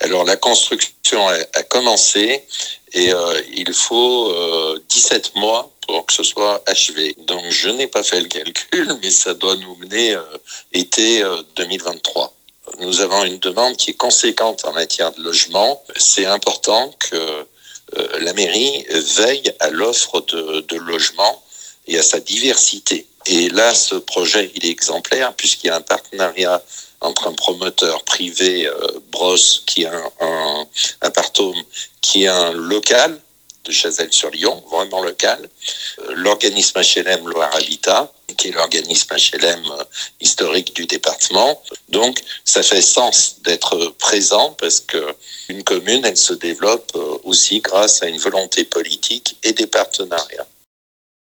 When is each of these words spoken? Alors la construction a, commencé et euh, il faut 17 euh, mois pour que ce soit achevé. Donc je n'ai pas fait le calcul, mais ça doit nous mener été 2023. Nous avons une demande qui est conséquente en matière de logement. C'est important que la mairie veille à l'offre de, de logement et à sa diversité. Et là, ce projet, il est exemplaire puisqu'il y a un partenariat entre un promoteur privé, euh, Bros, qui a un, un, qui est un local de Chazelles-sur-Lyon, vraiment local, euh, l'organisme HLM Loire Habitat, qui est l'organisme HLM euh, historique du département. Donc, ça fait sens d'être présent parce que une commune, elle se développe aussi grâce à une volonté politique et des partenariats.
Alors 0.00 0.24
la 0.24 0.36
construction 0.36 1.26
a, 1.28 1.62
commencé 1.64 2.44
et 2.92 3.12
euh, 3.12 3.42
il 3.52 3.72
faut 3.72 4.32
17 4.88 5.32
euh, 5.36 5.40
mois 5.40 5.70
pour 5.86 6.06
que 6.06 6.12
ce 6.12 6.22
soit 6.22 6.62
achevé. 6.66 7.16
Donc 7.26 7.42
je 7.48 7.68
n'ai 7.68 7.86
pas 7.86 8.02
fait 8.02 8.20
le 8.20 8.28
calcul, 8.28 8.98
mais 9.02 9.10
ça 9.10 9.34
doit 9.34 9.56
nous 9.56 9.74
mener 9.76 10.16
été 10.72 11.22
2023. 11.56 12.34
Nous 12.80 13.00
avons 13.00 13.24
une 13.24 13.38
demande 13.38 13.76
qui 13.76 13.90
est 13.90 13.94
conséquente 13.94 14.64
en 14.64 14.72
matière 14.72 15.12
de 15.12 15.22
logement. 15.22 15.82
C'est 15.96 16.26
important 16.26 16.94
que 16.98 17.46
la 18.20 18.32
mairie 18.34 18.84
veille 18.90 19.50
à 19.60 19.70
l'offre 19.70 20.20
de, 20.20 20.60
de 20.60 20.76
logement 20.76 21.42
et 21.86 21.98
à 21.98 22.02
sa 22.02 22.20
diversité. 22.20 23.06
Et 23.26 23.48
là, 23.48 23.74
ce 23.74 23.94
projet, 23.94 24.50
il 24.54 24.66
est 24.66 24.70
exemplaire 24.70 25.34
puisqu'il 25.34 25.68
y 25.68 25.70
a 25.70 25.76
un 25.76 25.80
partenariat 25.80 26.62
entre 27.00 27.28
un 27.28 27.32
promoteur 27.32 28.02
privé, 28.04 28.66
euh, 28.66 29.00
Bros, 29.10 29.36
qui 29.66 29.84
a 29.84 29.94
un, 30.20 30.66
un, 31.02 31.12
qui 32.00 32.24
est 32.24 32.28
un 32.28 32.52
local 32.52 33.20
de 33.64 33.72
Chazelles-sur-Lyon, 33.72 34.62
vraiment 34.70 35.02
local, 35.02 35.48
euh, 36.00 36.14
l'organisme 36.14 36.80
HLM 36.80 37.28
Loire 37.28 37.54
Habitat, 37.54 38.12
qui 38.36 38.48
est 38.48 38.52
l'organisme 38.52 39.14
HLM 39.14 39.62
euh, 39.72 39.84
historique 40.20 40.74
du 40.74 40.86
département. 40.86 41.62
Donc, 41.88 42.20
ça 42.44 42.62
fait 42.62 42.82
sens 42.82 43.36
d'être 43.42 43.94
présent 43.98 44.56
parce 44.58 44.80
que 44.80 45.14
une 45.48 45.62
commune, 45.64 46.04
elle 46.04 46.16
se 46.16 46.34
développe 46.34 46.96
aussi 47.24 47.60
grâce 47.60 48.02
à 48.02 48.08
une 48.08 48.18
volonté 48.18 48.64
politique 48.64 49.36
et 49.42 49.52
des 49.52 49.66
partenariats. 49.66 50.46